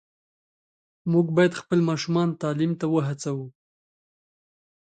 [1.11, 3.45] موږ باید خپل ماشومان تعلیم ته وهڅوو.